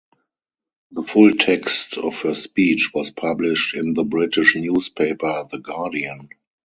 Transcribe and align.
The 0.93 1.03
full 1.03 1.33
text 1.35 1.99
of 1.99 2.21
her 2.23 2.33
speech 2.33 2.89
was 2.91 3.11
published 3.11 3.75
in 3.75 3.93
the 3.93 4.03
British 4.03 4.55
newspaper 4.55 5.47
"The 5.51 5.59
Guardian". 5.59 6.29